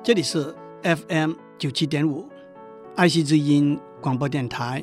[0.00, 2.26] 这里是 FM 九七点五
[2.94, 4.82] 爱惜之音广播电台。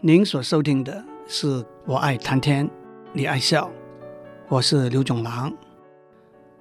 [0.00, 2.68] 您所收听的是我爱谈天，
[3.12, 3.70] 你爱笑，
[4.48, 5.52] 我是刘总郎。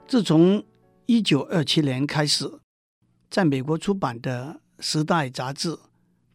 [0.06, 0.64] 自从
[1.06, 2.60] 一九二七年开始，
[3.30, 5.80] 在美国出版的《时代》杂志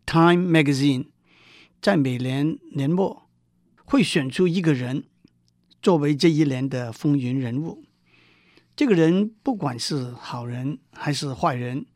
[0.06, 1.08] （Time Magazine）
[1.80, 3.28] 在每年年末
[3.84, 5.04] 会选出一个人
[5.80, 7.84] 作为这一年的风云人物。
[8.76, 11.86] 这个人不管是好人还是坏人，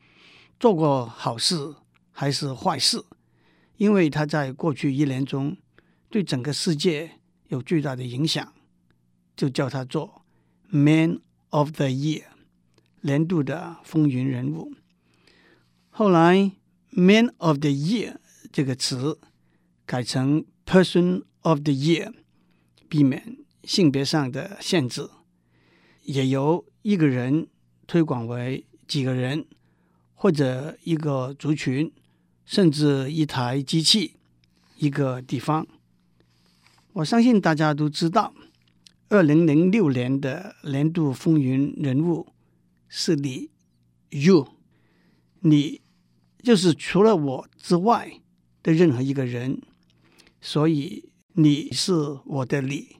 [0.58, 1.74] 做过好事
[2.10, 3.04] 还是坏事，
[3.76, 5.58] 因为他在过去一年中
[6.08, 8.54] 对整个世界有巨大的影响，
[9.36, 10.24] 就叫他做
[10.70, 11.20] Man
[11.50, 12.22] of the Year，
[13.02, 14.72] 年度的风云人物。
[15.90, 16.52] 后来
[16.88, 18.16] Man of the Year
[18.50, 19.20] 这个词
[19.84, 22.14] 改成 Person of the Year，
[22.88, 25.10] 避免性别上的限制，
[26.02, 27.46] 也由一个人
[27.86, 29.46] 推广为几个人，
[30.14, 31.92] 或者一个族群，
[32.44, 34.16] 甚至一台机器、
[34.76, 35.66] 一个地方。
[36.94, 38.34] 我相信大家都知道，
[39.08, 42.26] 二零零六年的年度风云人物
[42.88, 43.50] 是你
[44.10, 44.48] ，you，
[45.40, 45.80] 你
[46.42, 48.20] 就是除了我之外
[48.62, 49.60] 的任何一个人。
[50.40, 51.92] 所以你是
[52.24, 52.96] 我的你，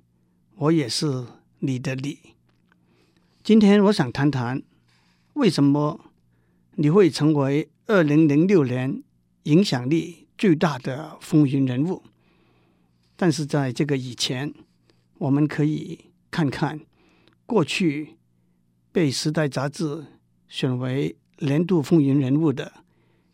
[0.57, 1.27] 我也是
[1.61, 2.19] 你的你。
[3.43, 4.63] 今天我想谈谈，
[5.33, 5.99] 为什么
[6.75, 9.03] 你会成为二零零六年
[9.45, 12.03] 影响力最大的风云人物？
[13.17, 14.53] 但是在这个以前，
[15.17, 15.99] 我们可以
[16.31, 16.81] 看看
[17.47, 18.19] 过去
[18.93, 20.05] 被《时代》杂志
[20.47, 22.71] 选为年度风云人物的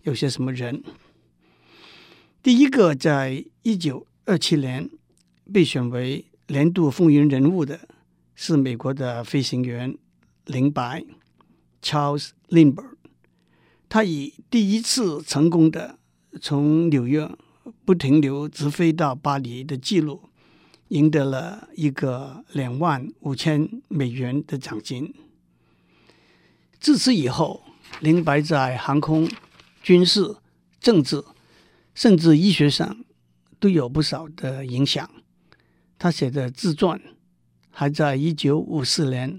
[0.02, 0.84] 有些什么人。
[2.44, 4.88] 第一个，在一九二七年
[5.52, 7.88] 被选为年度风云人物的。
[8.38, 9.96] 是美国的飞行员
[10.44, 11.02] 林白
[11.82, 12.92] Charles Lindbergh，
[13.88, 15.98] 他以第一次成功的
[16.40, 17.28] 从纽约
[17.86, 20.28] 不停留直飞到巴黎的记录，
[20.88, 25.14] 赢得了一个两万五千美元的奖金。
[26.78, 27.62] 自此以后，
[28.00, 29.26] 林白在航空、
[29.82, 30.36] 军事、
[30.78, 31.24] 政治，
[31.94, 33.02] 甚至医学上
[33.58, 35.10] 都有不少的影响。
[35.98, 37.00] 他写的自传。
[37.78, 39.38] 还在一九五四年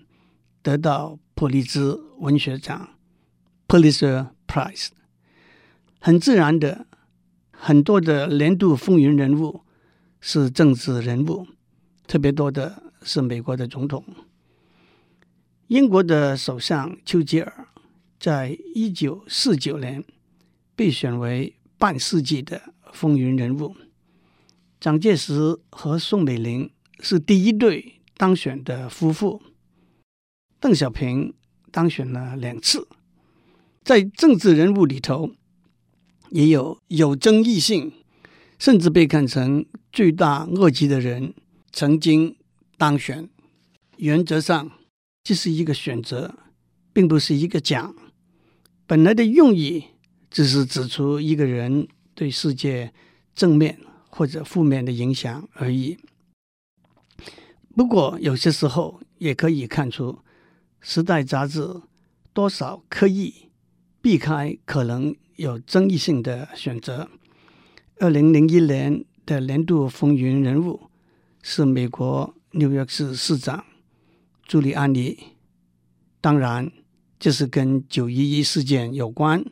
[0.61, 2.87] 得到普利兹文学奖
[3.67, 4.89] （Pulitzer Prize）。
[5.99, 6.85] 很自然的，
[7.49, 9.61] 很多的年度风云人物
[10.21, 11.47] 是政治人物，
[12.05, 14.05] 特别多的是美国的总统。
[15.65, 17.67] 英国的首相丘吉尔
[18.19, 20.05] 在一九四九年
[20.75, 22.61] 被选为半世纪的
[22.93, 23.75] 风云人物。
[24.79, 27.96] 蒋介石和宋美龄是第一对。
[28.17, 29.41] 当选的夫妇，
[30.59, 31.33] 邓小平
[31.72, 32.88] 当选了两次，
[33.83, 35.31] 在政治人物里头，
[36.31, 37.94] 也有有争议性，
[38.57, 41.33] 甚至被看成罪大恶极的人
[41.72, 42.35] 曾经
[42.75, 43.29] 当选。
[43.97, 44.72] 原则上，
[45.23, 46.35] 这是一个选择，
[46.91, 47.95] 并不是一个奖。
[48.88, 49.83] 本来的用意
[50.31, 52.91] 只是指出一个人对世界
[53.35, 53.79] 正面
[54.09, 55.97] 或者负面的影响而已。
[57.77, 60.11] 不过，有些时候也可以看出，
[60.81, 61.79] 《时代》杂志
[62.33, 63.51] 多少刻意
[64.01, 67.07] 避开可能有争议性的选择。
[67.99, 70.89] 二零零一年的年度风云人物
[71.43, 73.63] 是美国纽约市市长
[74.47, 75.15] 朱利安尼，
[76.19, 76.71] 当然
[77.19, 79.45] 这是跟九一一事件有关。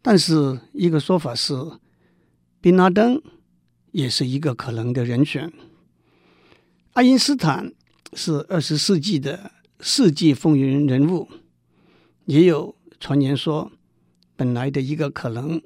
[0.00, 1.52] 但是一个说法是，
[2.62, 3.20] 宾拉登
[3.92, 5.52] 也是一个可能的人选。
[6.98, 7.72] 爱因斯坦
[8.14, 11.28] 是二十世纪的世纪风云人物，
[12.24, 13.70] 也有传言说，
[14.34, 15.62] 本来的一个可能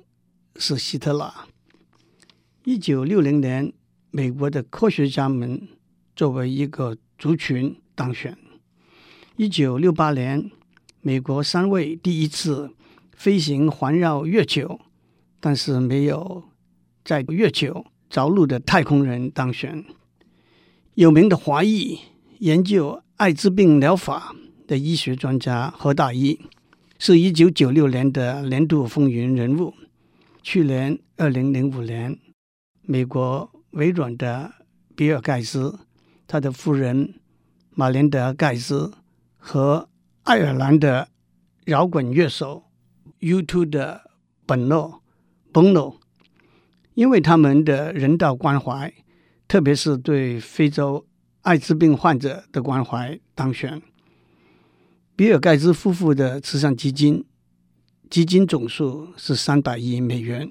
[0.56, 1.32] 是希特勒。
[2.64, 3.72] 一九六零年，
[4.10, 5.66] 美国的科学家们
[6.14, 8.36] 作为一个族群当选。
[9.36, 10.50] 一九六八年，
[11.00, 12.74] 美国三位第一次
[13.16, 14.78] 飞行环绕月球，
[15.40, 16.44] 但是没有
[17.02, 19.82] 在月球着陆的太空人当选。
[20.94, 22.00] 有名的华裔
[22.40, 24.36] 研究艾滋病疗法
[24.66, 26.38] 的医学专家何大一，
[26.98, 29.72] 是一九九六年的年度风云人物。
[30.42, 32.18] 去年二零零五年，
[32.82, 34.52] 美国微软的
[34.94, 35.78] 比尔盖茨、
[36.26, 37.14] 他的夫人
[37.70, 38.92] 玛莲德盖茨
[39.38, 39.88] 和
[40.24, 41.08] 爱尔兰的
[41.64, 42.64] 摇滚乐手
[43.20, 44.10] U2 的
[44.44, 45.02] 本诺
[45.54, 45.96] Bono，
[46.92, 48.92] 因为他们的人道关怀。
[49.52, 51.04] 特别是对非洲
[51.42, 53.82] 艾滋病患者的关怀当选。
[55.14, 57.22] 比尔盖茨夫妇的慈善基金
[58.08, 60.50] 基金总数是三百亿美元。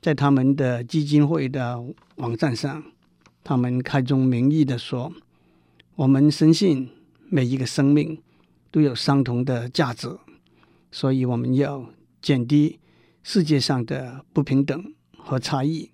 [0.00, 1.82] 在他们的基金会的
[2.14, 2.84] 网站上，
[3.42, 5.12] 他们开宗明义地说
[5.96, 6.90] ：“我们深信
[7.28, 8.22] 每一个生命
[8.70, 10.16] 都有相同的价值，
[10.92, 11.90] 所以我们要
[12.20, 12.78] 减低
[13.24, 15.90] 世界上的不平等和差异，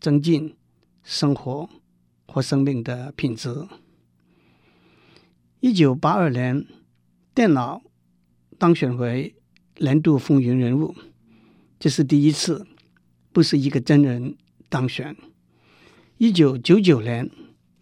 [0.00, 0.56] 增进
[1.04, 1.70] 生活
[2.26, 3.68] 和生命的品质。”
[5.60, 6.66] 一九八二年，
[7.32, 7.80] 电脑
[8.58, 9.36] 当选为
[9.78, 10.94] 年度风云人物，
[11.78, 12.66] 这是第一次。
[13.32, 14.36] 不是一个真人
[14.68, 15.16] 当选。
[16.18, 17.28] 一九九九年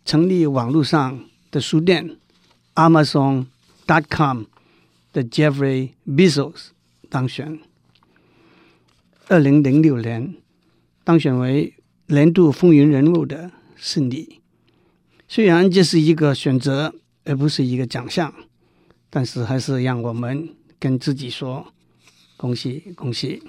[0.03, 2.17] 成立网络上的书店
[2.75, 4.45] Amazon.com
[5.13, 6.69] 的 Jeffrey Bezos
[7.11, 7.61] 当选。
[9.29, 10.37] 二零零六年
[11.05, 11.75] 当选为
[12.13, 14.43] 年度风云人物的是你。
[15.27, 16.95] 虽然这是一个选择，
[17.25, 18.35] 而不是一个奖项，
[19.09, 21.73] 但是还是让我们跟自己说：
[22.37, 23.43] 恭喜恭喜！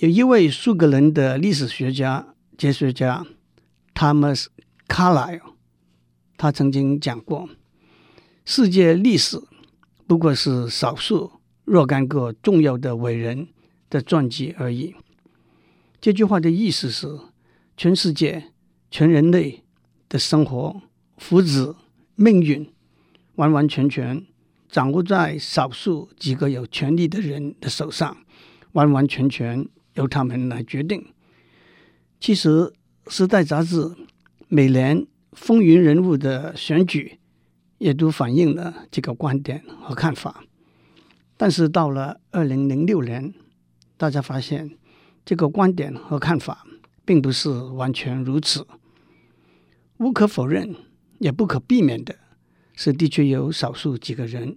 [0.00, 3.24] 有一位苏格兰的历史学家、哲学家
[3.94, 4.46] Thomas
[4.88, 5.42] Carlyle，
[6.36, 7.48] 他曾经讲过
[8.44, 9.40] ：“世界历史
[10.08, 11.30] 不过是少数
[11.64, 13.46] 若干个重要的伟人
[13.88, 14.96] 的传记而已。”
[16.00, 17.06] 这句话的意思是，
[17.76, 18.52] 全世界、
[18.90, 19.64] 全人类
[20.08, 20.82] 的生活、
[21.18, 21.76] 福祉、
[22.14, 22.72] 命运，
[23.36, 24.24] 完完全全
[24.68, 28.16] 掌握在少数几个有权力的人的手上，
[28.72, 29.66] 完完全全。
[29.94, 31.04] 由他们来决定。
[32.20, 32.48] 其实，
[33.08, 33.90] 《时代》杂志
[34.46, 37.18] 每年风云人物的选举
[37.78, 40.44] 也都反映了这个观点和看法。
[41.36, 43.34] 但是到了二零零六年，
[43.96, 44.70] 大家发现
[45.24, 46.66] 这个观点和看法
[47.04, 48.66] 并不是完全如此。
[49.98, 50.74] 无可否认，
[51.18, 52.16] 也不可避免的
[52.74, 54.56] 是，的确有少数几个人，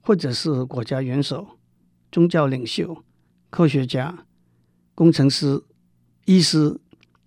[0.00, 1.58] 或者是国家元首、
[2.10, 3.02] 宗教领袖。
[3.48, 4.26] 科学家、
[4.94, 5.62] 工程师、
[6.26, 6.78] 医师、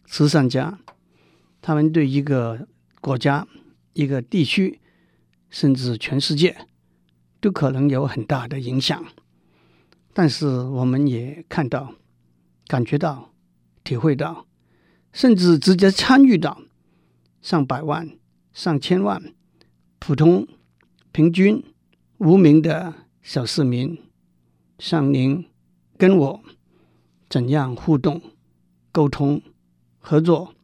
[0.05, 0.79] 慈善家，
[1.59, 2.67] 他们对一个
[3.01, 3.47] 国家、
[3.93, 4.79] 一个地区，
[5.49, 6.67] 甚至全世界，
[7.39, 9.03] 都可能有很大的影响。
[10.13, 11.95] 但是，我们也看到、
[12.69, 13.33] 感觉到、
[13.83, 14.45] 体会到，
[15.11, 16.61] 甚至直接参与到
[17.41, 18.09] 上百万、
[18.53, 19.33] 上千万
[19.97, 20.47] 普通、
[21.11, 21.61] 平均、
[22.19, 23.97] 无名的小市民，
[24.77, 25.45] 像您。
[25.97, 26.41] 跟我
[27.29, 28.21] 怎样互动、
[28.93, 29.41] 沟通、
[29.99, 30.55] 合作，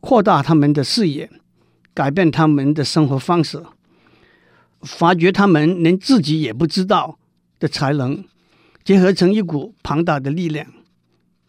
[0.00, 1.30] 扩大他们的视野，
[1.94, 3.62] 改变他们的生活方式，
[4.80, 7.16] 发掘他们连自己也不知道
[7.60, 8.24] 的才能，
[8.82, 10.66] 结合成一股庞大的力量，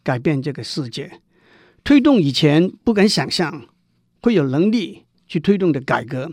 [0.03, 1.21] 改变这个世界，
[1.83, 3.67] 推动以前不敢想象
[4.21, 6.31] 会有能力去推动的改革，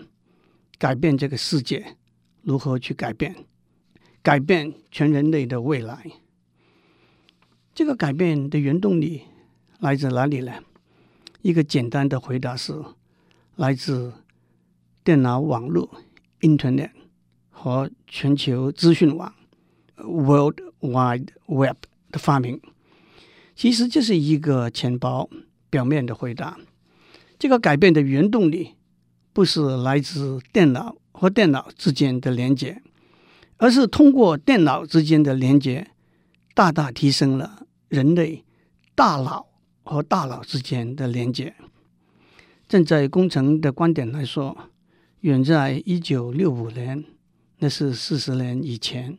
[0.78, 1.96] 改变这个世界，
[2.42, 3.36] 如何去改变？
[4.22, 6.10] 改变全人类的未来。
[7.72, 9.22] 这个改变的原动力
[9.78, 10.52] 来自哪里呢？
[11.42, 12.74] 一个简单的回答是
[13.56, 14.12] 来自
[15.02, 16.02] 电脑网络
[16.40, 16.90] （Internet）
[17.48, 19.32] 和全球资讯网
[19.96, 21.76] （World Wide Web）
[22.10, 22.60] 的发明。
[23.60, 25.28] 其实这是一个浅薄、
[25.68, 26.58] 表面的回答。
[27.38, 28.76] 这个改变的原动力
[29.34, 32.80] 不是来自电脑和电脑之间的连接，
[33.58, 35.90] 而是通过电脑之间的连接，
[36.54, 37.66] 大大提升了。
[37.90, 38.46] 人类
[38.94, 39.48] 大脑
[39.82, 41.54] 和大脑之间的连接，
[42.66, 44.56] 站在工程的观点来说，
[45.20, 47.04] 远在一九六五年，
[47.58, 49.18] 那是四十年以前，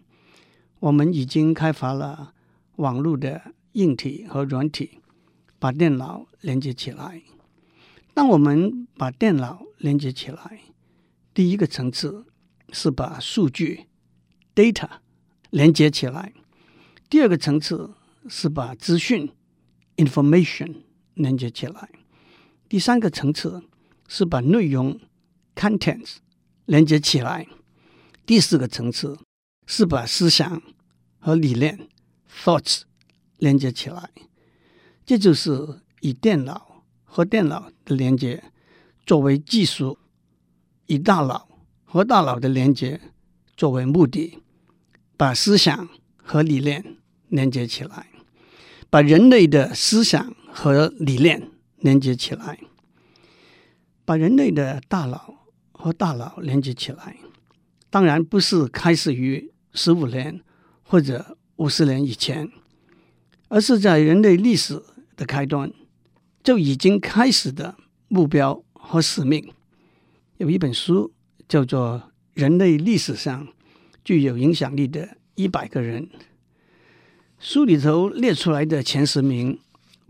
[0.80, 2.34] 我们已经开发了
[2.78, 3.40] 网络的
[3.74, 5.00] 硬体和软体，
[5.60, 7.22] 把电脑连接起来。
[8.14, 10.62] 当我们把电脑连接起来，
[11.34, 12.26] 第一个层次
[12.72, 13.88] 是把数据
[14.54, 14.90] （data）
[15.50, 16.34] 连接起来，
[17.10, 17.94] 第二个层次。
[18.30, 19.32] 是把资讯
[19.96, 20.84] information
[21.16, 21.90] 连接起来，
[22.70, 23.64] 第三个层次
[24.08, 25.00] 是把内容
[25.56, 26.18] contents
[26.66, 27.48] 连接起来，
[28.28, 29.18] 第四个层次
[29.66, 30.62] 是把思想
[31.18, 31.90] 和理念
[32.44, 32.84] thoughts
[33.42, 34.12] 连接起来。
[35.04, 38.44] 这就是以电脑和电脑的连接
[39.06, 39.98] 作为技术，
[40.86, 41.50] 以大脑
[41.84, 43.02] 和大脑的连接
[43.58, 44.38] 作为目的，
[45.18, 46.98] 把思想和理念
[47.30, 48.08] 连接起来。
[48.90, 52.60] 把人类的思想和理念连接起来，
[54.04, 57.18] 把人类的大脑和大脑连接起来，
[57.90, 60.42] 当然不是开始于十五年
[60.84, 62.52] 或者五十年以前，
[63.52, 64.82] 而是在人类历史
[65.18, 65.74] 的开端
[66.42, 67.76] 就已经开始的
[68.08, 69.52] 目标和使命。
[70.38, 71.12] 有一本书
[71.50, 72.02] 叫做
[72.34, 73.50] 《人类历史上
[74.06, 76.10] 具有影响力的一百个人。
[77.40, 79.60] 书里头列出来的前十名，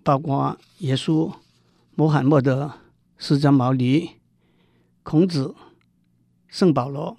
[0.03, 1.33] 包括耶稣、
[1.95, 2.71] 穆罕默德、
[3.17, 4.11] 释迦牟尼、
[5.01, 5.55] 孔子、
[6.47, 7.17] 圣保罗。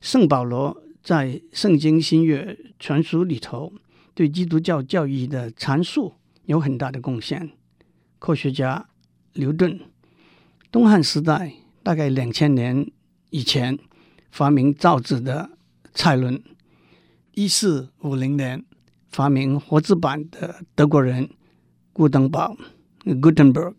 [0.00, 3.72] 圣保罗在《圣经新约全书》里头
[4.18, 6.14] 对基督教教义的阐述
[6.46, 7.52] 有很大的贡献。
[8.18, 8.88] 科学家
[9.34, 9.78] 牛顿，
[10.72, 11.52] 东汉时代
[11.84, 12.90] 大概两千年
[13.30, 13.78] 以前
[14.32, 15.50] 发明造纸的
[15.94, 16.42] 蔡伦，
[17.34, 18.64] 一四五零年
[19.06, 21.30] 发明活字版的德国人
[21.92, 22.56] 古登堡
[23.04, 23.74] （Gutenberg）。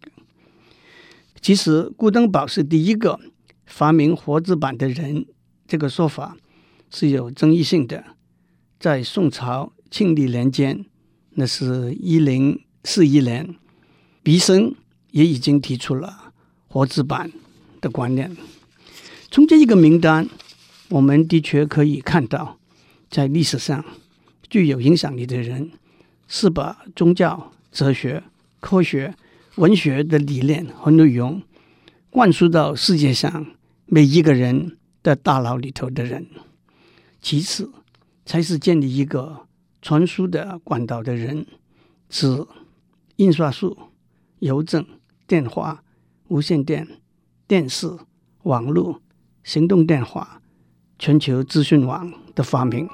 [1.41, 3.19] 其实，古登堡是第一个
[3.65, 5.25] 发明活字版的人，
[5.67, 6.37] 这个说法
[6.89, 8.05] 是有争议性的。
[8.79, 10.85] 在宋朝庆历年间，
[11.31, 13.55] 那是一零四一年。
[14.21, 14.75] 毕生
[15.11, 16.33] 也已经提出了
[16.67, 17.31] 活字版
[17.81, 18.35] 的观念。
[19.31, 20.27] 从这一个名单，
[20.89, 22.59] 我们的确可以看到，
[23.09, 23.83] 在历史上
[24.49, 25.71] 具有影响力的人，
[26.27, 28.23] 是把宗教、哲学、
[28.59, 29.15] 科学、
[29.55, 31.41] 文学的理念和内容
[32.09, 33.47] 灌输到世界上
[33.85, 36.27] 每一个人的大脑里头的人。
[37.21, 37.71] 其次，
[38.25, 39.47] 才是建立一个
[39.81, 41.45] 传输的管道的人，
[42.09, 42.45] 指
[43.17, 43.77] 印刷术。
[44.39, 44.85] 邮政、
[45.27, 45.83] 电话、
[46.29, 46.87] 无线电、
[47.45, 47.91] 电视、
[48.43, 49.01] 网络、
[49.43, 50.41] 行动电话、
[50.97, 52.87] 全球资讯网的发明，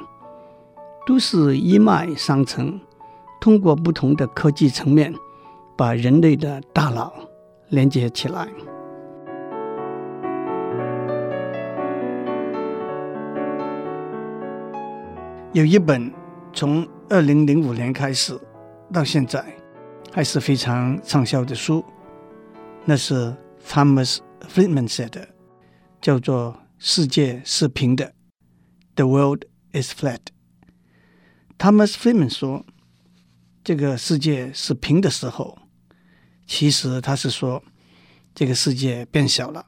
[1.06, 2.80] 都是一脉相承，
[3.40, 5.14] 通过不同的科技层面，
[5.78, 7.14] 把人类的大脑
[7.70, 8.50] 连接起来。
[15.54, 16.12] 有一本
[16.56, 18.40] 从二零零五年开始
[18.92, 19.46] 到现在。
[20.14, 21.84] 还是非常畅销的书，
[22.86, 23.36] 那是
[23.68, 25.28] Thomas Friedman 写的，
[26.00, 28.06] 叫做《世界是平的》
[28.96, 29.44] （The World
[29.74, 30.22] is Flat）。
[31.58, 32.66] Thomas Friedman 说
[33.62, 35.58] ：“这个世界是平的时候，
[36.48, 37.62] 其实他是说
[38.34, 39.66] 这个世界变小了，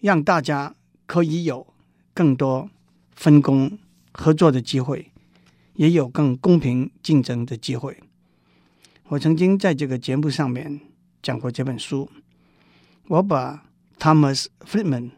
[0.00, 0.74] 让大家
[1.06, 1.72] 可以有
[2.12, 2.68] 更多
[3.14, 3.78] 分工
[4.12, 5.12] 合作的机会，
[5.78, 8.02] 也有更公平竞争的机会。”
[9.10, 10.80] 我曾经在这个节目上面
[11.22, 12.10] 讲过这本书，
[13.06, 13.64] 我把
[13.98, 15.12] Thomas Friedman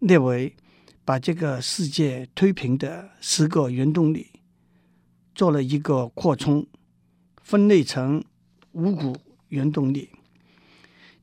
[0.00, 0.56] 列为
[1.04, 4.28] 把这个世界推平的十个原动力，
[5.34, 6.66] 做了一个扩充，
[7.42, 8.24] 分类成
[8.72, 9.16] 五股
[9.48, 10.08] 原动力。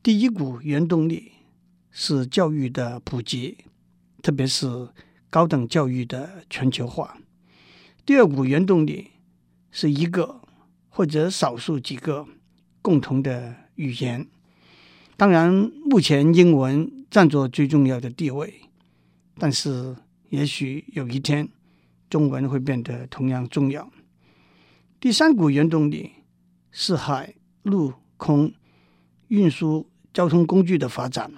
[0.02, 1.32] 第一股原动力
[1.90, 3.58] 是教育的普及，
[4.22, 4.88] 特别是
[5.28, 7.18] 高等教育的全球化。
[8.04, 9.10] 第二股原动力
[9.70, 10.40] 是一个。
[10.92, 12.26] 或者少数几个
[12.82, 14.26] 共同的语言，
[15.16, 15.50] 当然，
[15.84, 18.62] 目前英文占着最重要的地位，
[19.38, 19.96] 但是
[20.30, 21.48] 也许有一天，
[22.10, 23.88] 中文会变得同样重要。
[24.98, 26.10] 第三股原动力
[26.72, 28.52] 是海陆空
[29.28, 31.32] 运输交通工具的发展。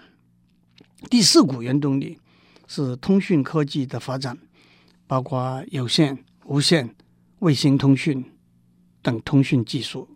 [1.11, 2.19] 第四股原动力
[2.67, 4.39] 是通讯科技的发展，
[5.07, 6.95] 包括有线、无线、
[7.41, 8.25] 卫星通讯。
[9.05, 10.09] 等通讯技术。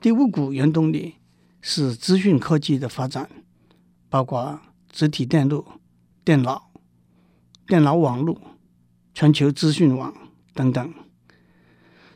[0.00, 1.14] 第五股原动力
[1.60, 3.30] 是资讯科技的发展，
[4.08, 4.60] 包括
[4.92, 5.64] 实体电路、
[6.24, 6.72] 电脑、
[7.68, 8.58] 电脑网络、
[9.14, 10.12] 全球资讯网
[10.52, 10.94] 等等。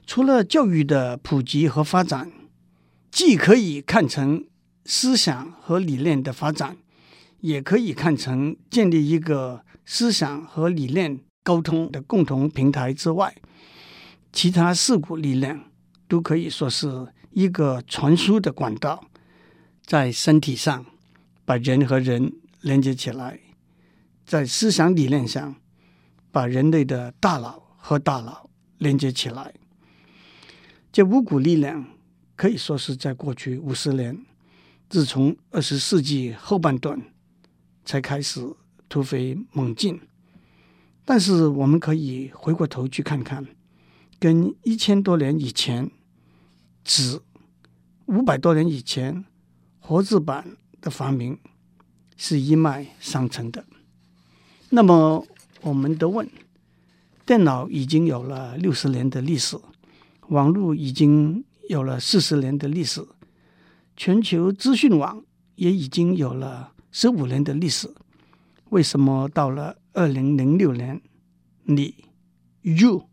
[0.05, 2.33] 除了教育的普及和发展，
[3.13, 4.49] 既可以看成
[4.85, 6.77] 思想和理念的发展，
[7.39, 13.35] 也可以看成建立一个思想和理念沟通的共同平台之外，
[14.31, 15.65] 其他四股力量。
[16.11, 19.05] 都可以说是一个传输的管道，
[19.85, 20.87] 在身体上
[21.45, 23.39] 把人和人连接起来，
[24.25, 25.55] 在思想理念上
[26.33, 29.53] 把人类的大脑和大脑连接起来。
[30.91, 31.85] 这五股力量
[32.35, 34.25] 可以说是在过去五十年，
[34.89, 36.99] 自从二十世纪后半段
[37.85, 38.41] 才开始
[38.89, 40.01] 突飞猛进。
[41.09, 43.47] 但是我们可以回过头去看看，
[44.21, 45.91] 跟一千多年以前。
[46.85, 47.21] 指
[48.05, 49.25] 五百多年以前，
[49.79, 51.39] 活字版的发明
[52.15, 53.65] 是一脉相承的。
[54.69, 55.27] 那么，
[55.63, 56.29] 我们都问：
[57.25, 59.59] 电脑已经有了六十年的历史，
[60.29, 63.07] 网络已经有了四十年的历史，
[63.97, 65.25] 全球资讯网
[65.55, 67.95] 也已经有了十五年的历史，
[68.69, 71.01] 为什么到了二零零六年，
[71.65, 71.93] 你
[72.63, 73.09] you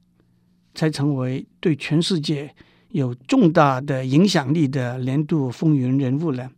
[0.76, 2.54] 才成为对全世界？
[2.90, 6.52] 有重大的影响力的年度风云人物呢？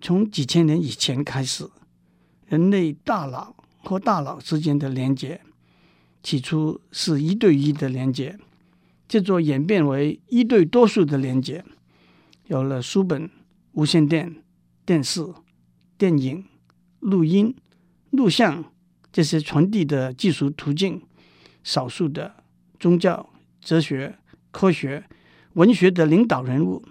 [0.00, 1.68] 从几千年以前开始，
[2.46, 5.40] 人类大脑和大脑之间的连接
[6.22, 8.38] 起初是一对一的连接，
[9.08, 11.64] 接着演变为一对多数的连接，
[12.46, 13.28] 有了书本、
[13.72, 14.36] 无线电、
[14.86, 15.26] 电视、
[15.98, 16.44] 电影、
[17.00, 17.52] 录音、
[18.10, 18.71] 录像
[19.12, 21.02] 这些传递的技术途径，
[21.62, 22.34] 少数的
[22.80, 23.28] 宗教、
[23.60, 24.18] 哲学、
[24.50, 25.04] 科学、
[25.52, 26.82] 文学的领导人物，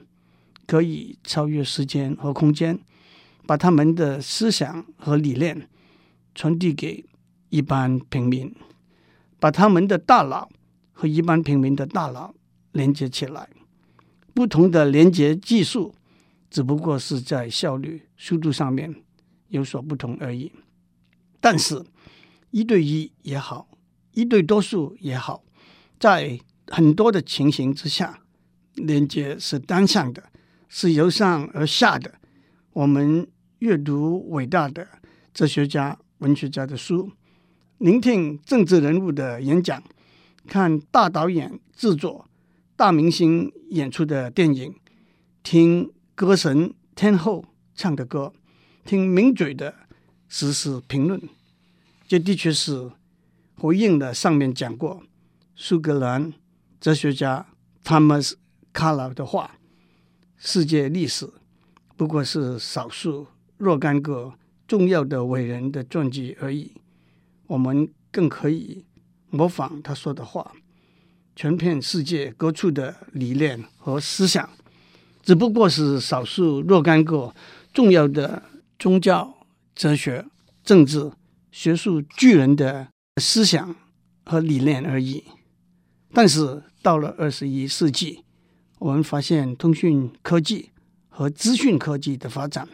[0.68, 2.80] 可以超越时间和空间，
[3.48, 5.68] 把他们的思想和理念
[6.36, 7.04] 传递给
[7.50, 8.54] 一般平民。
[9.40, 10.48] 把他们的大脑
[10.92, 12.36] 和一般平民的大脑
[12.74, 13.50] 连接起来，
[14.36, 15.96] 不同的连接技术
[16.52, 18.94] 只不过是在效率、速度上面
[19.48, 20.52] 有所不同而已。
[21.40, 21.84] 但是，
[22.52, 23.68] 一对一也好，
[24.14, 25.44] 一对多数也好，
[26.00, 28.20] 在很多的情形之下，
[28.76, 30.24] 连接是单向的，
[30.70, 32.16] 是由上而下的。
[32.74, 33.28] 我们
[33.60, 34.88] 阅读伟大的
[35.34, 37.12] 哲学家、文学家的书。
[37.78, 39.82] 聆听政治人物的演讲，
[40.46, 42.30] 看大导演制作、
[42.76, 44.76] 大明星演出的电影，
[45.42, 47.44] 听歌神天后
[47.74, 48.34] 唱的歌，
[48.86, 49.74] 听名嘴的
[50.28, 51.20] 时事评论，
[52.12, 52.92] 这的确是
[53.56, 55.02] 回应了上面讲过
[55.56, 56.34] 苏格兰
[56.82, 57.48] 哲学家
[57.86, 58.34] Thomas
[58.74, 59.52] c a r l y 的话
[60.36, 61.30] ：“世界历史
[61.96, 63.28] 不过是少数
[63.58, 64.34] 若干个
[64.68, 66.74] 重要的伟人的传记而已。”
[67.48, 68.84] 我们更可以
[69.30, 70.52] 模仿他说的话，
[71.34, 74.50] 全片世界各处的理念和思想，
[75.24, 77.34] 只不过是少数若干个
[77.74, 78.44] 重要的
[78.78, 79.34] 宗教、
[79.74, 80.26] 哲学、
[80.62, 81.10] 政治、
[81.52, 83.76] 学术巨人的思想
[84.26, 85.24] 和理念而已。
[86.14, 88.24] 但是到了二十一世纪，
[88.80, 90.72] 我们发现通讯科技
[91.10, 92.68] 和资讯科技的发展，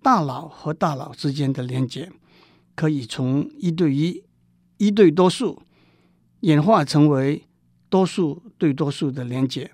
[0.00, 2.12] 大脑和大脑之间的连接。
[2.74, 4.24] 可以从一对一、
[4.78, 5.62] 一对多数
[6.40, 7.46] 演化成为
[7.90, 9.70] 多数对多数的连接，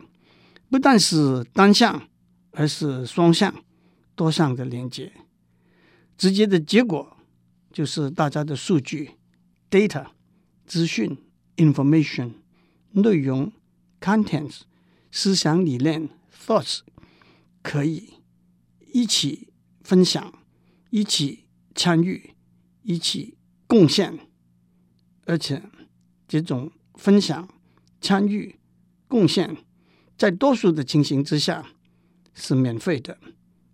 [0.68, 2.08] 不但是单向，
[2.50, 3.54] 而是双向、
[4.16, 5.12] 多向的连接。
[6.16, 7.16] 直接的结果
[7.78, 9.12] 就是大家的数据
[9.70, 10.08] （data）、
[10.66, 11.16] 资讯
[11.58, 12.32] （information）、
[12.90, 13.52] 内容
[14.00, 14.62] （contents）、
[15.12, 16.08] 思想理念
[16.44, 16.80] （thoughts）
[17.62, 18.14] 可以
[18.92, 19.52] 一起
[19.84, 20.32] 分享、
[20.90, 22.34] 一起参与。
[22.82, 23.36] 一起
[23.68, 24.18] 贡献，
[25.26, 25.62] 而且
[26.26, 27.48] 这种分享、
[28.00, 28.58] 参与、
[29.06, 29.56] 贡献，
[30.16, 31.64] 在多数的情形之下
[32.34, 33.16] 是免费的，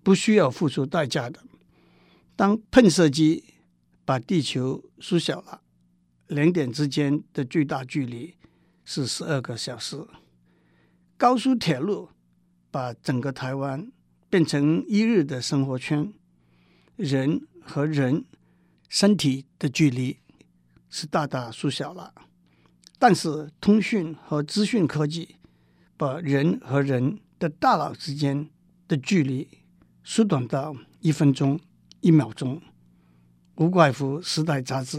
[0.02, 1.42] 不需要付出代价的。
[2.36, 3.53] 当喷射机
[4.04, 5.62] 把地球缩小了，
[6.28, 8.34] 两点之间的最大距离
[8.84, 10.06] 是十二个小时；
[11.16, 12.10] 高速铁路
[12.70, 13.90] 把整个台湾
[14.28, 16.12] 变成一日的生活圈，
[16.96, 18.24] 人和人。
[18.86, 20.18] 身体的距离
[20.88, 22.14] 是大大缩小了，
[22.96, 25.34] 但是通讯和资讯科技
[25.96, 28.48] 把人和人的大脑之间
[28.86, 29.48] 的距离
[30.04, 31.58] 缩短到一分钟、
[32.02, 32.62] 一秒钟。
[33.56, 34.98] 无怪乎《时代》杂志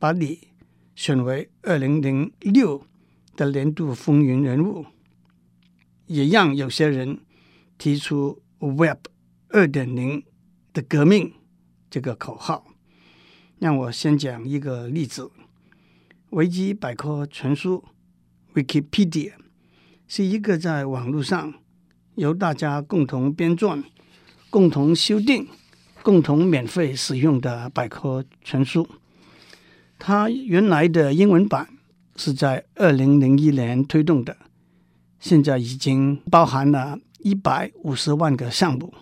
[0.00, 0.48] 把你
[0.96, 2.84] 选为二零零六
[3.36, 4.84] 的年度风云人物，
[6.06, 7.20] 也让有些人
[7.78, 9.06] 提出 “Web
[9.50, 10.24] 二点零”
[10.74, 11.32] 的革命
[11.88, 12.66] 这个口号。
[13.60, 15.30] 让我先讲一个例子，
[16.30, 17.84] 维基百科全书
[18.54, 19.34] （Wikipedia）
[20.08, 21.54] 是一个在网络上
[22.16, 23.84] 由大家共同编撰、
[24.50, 25.46] 共同修订、
[26.08, 28.88] 共同免费使用的百科全书。
[29.98, 31.68] 它原来的英文版
[32.16, 34.34] 是在二零零一年推动的，
[35.20, 38.94] 现在已经包含了一百五十万个项目。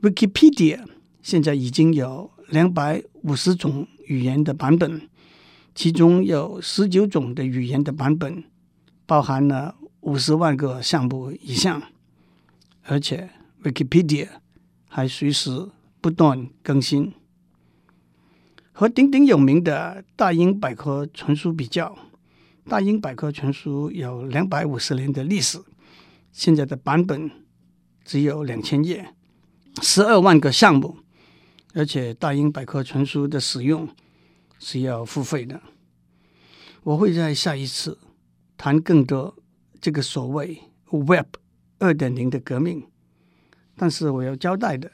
[0.00, 0.84] Wikipedia
[1.20, 5.08] 现在已经有两百五十种语言的版本，
[5.74, 8.44] 其中有十九种的语言的版本
[9.04, 11.82] 包含了五十万个项目以上，
[12.84, 13.30] 而且
[13.64, 14.28] Wikipedia
[14.88, 15.68] 还随时
[16.00, 17.12] 不断更新。
[18.72, 21.98] 和鼎鼎有名的大英百科全书比较，
[22.64, 25.58] 大英百科全书有两百五十年的历史，
[26.30, 27.30] 现在的版本
[28.04, 29.14] 只有两千页，
[29.82, 30.98] 十二万个项目。
[31.74, 33.88] 而且大英百科全书的使用
[34.58, 35.60] 是要付费的。
[36.82, 37.98] 我会在下一次
[38.56, 39.36] 谈更多
[39.80, 41.26] 这个所谓 Web
[41.78, 42.86] 二点零的革命，
[43.76, 44.90] 但是我要交代的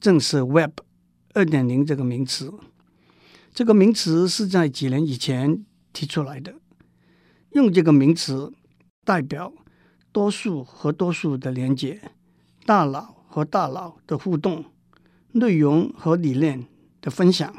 [0.00, 0.80] 正是 Web
[1.34, 2.52] 二点零这个名词。
[3.52, 6.54] 这个名词是在几年以前提出来的，
[7.52, 8.52] 用这个名词
[9.04, 9.52] 代表
[10.10, 12.00] 多数和多数的连接，
[12.64, 14.64] 大脑和大脑的互动。
[15.32, 16.66] 内容和理念
[17.00, 17.54] 的分享，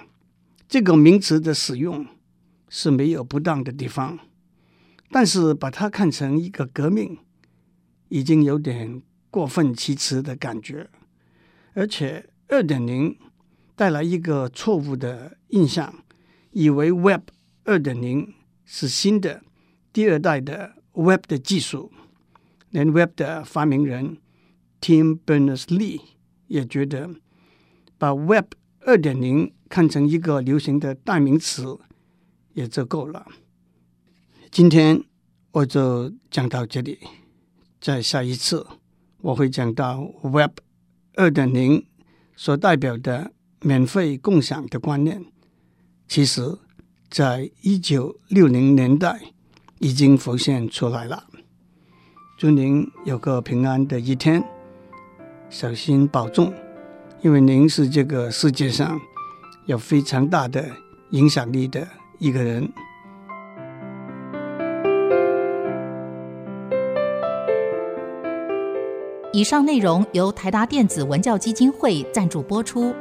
[0.68, 2.06] 这个名词的使用
[2.68, 4.20] 是没有不当的地方，
[5.10, 7.18] 但是把它看成一个革命，
[8.10, 10.90] 已经有点过分其词的感觉。
[11.74, 13.18] 而且二点零
[13.76, 15.92] 带来一个错误的印象，
[16.52, 17.30] 以为 Web
[17.64, 19.42] 二点零是新的
[19.92, 21.92] 第二代的 Web 的技术。
[22.70, 24.18] 连 Web 的发明人
[24.80, 26.02] Tim Berners-Lee
[26.46, 27.10] 也觉得，
[27.98, 31.80] 把 Web 二点零看成一个流行的代名词。
[32.54, 33.26] 也就够了。
[34.52, 35.02] 今天
[35.52, 37.00] 我就讲到这里，
[37.80, 38.68] 在下一次
[39.22, 40.58] 我会讲到 Web
[41.16, 41.86] 二点零
[42.36, 45.26] 所代表的免费共享的观念，
[46.08, 46.58] 其实
[47.10, 49.20] 在一九六零年代
[49.80, 51.26] 已经浮现出来了。
[52.38, 54.44] 祝您有个平安的一天，
[55.50, 56.54] 小心保重，
[57.22, 59.00] 因为您是这个世界上
[59.66, 60.70] 有非常大的
[61.12, 61.88] 影响力的。
[62.20, 62.72] 一个人。
[69.42, 72.94] 以上内容由台达电子文教基金会赞助播出。